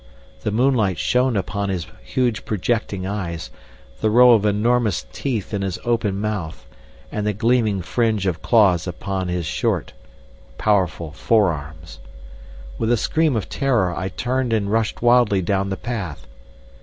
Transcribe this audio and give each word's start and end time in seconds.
The 0.41 0.49
moonlight 0.49 0.97
shone 0.97 1.37
upon 1.37 1.69
his 1.69 1.85
huge 2.01 2.43
projecting 2.43 3.05
eyes, 3.05 3.51
the 3.99 4.09
row 4.09 4.31
of 4.31 4.47
enormous 4.47 5.05
teeth 5.13 5.53
in 5.53 5.61
his 5.61 5.77
open 5.85 6.19
mouth, 6.19 6.65
and 7.11 7.27
the 7.27 7.33
gleaming 7.35 7.83
fringe 7.83 8.25
of 8.25 8.41
claws 8.41 8.87
upon 8.87 9.27
his 9.27 9.45
short, 9.45 9.93
powerful 10.57 11.11
forearms. 11.11 11.99
With 12.79 12.91
a 12.91 12.97
scream 12.97 13.35
of 13.35 13.47
terror 13.47 13.95
I 13.95 14.09
turned 14.09 14.53
and 14.53 14.71
rushed 14.71 15.03
wildly 15.03 15.43
down 15.43 15.69
the 15.69 15.77
path. 15.77 16.25